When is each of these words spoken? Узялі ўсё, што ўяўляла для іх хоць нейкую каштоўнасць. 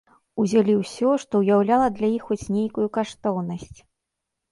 Узялі 0.43 0.73
ўсё, 0.77 1.09
што 1.23 1.41
ўяўляла 1.43 1.87
для 1.99 2.09
іх 2.13 2.23
хоць 2.29 2.47
нейкую 2.55 2.87
каштоўнасць. 2.97 3.79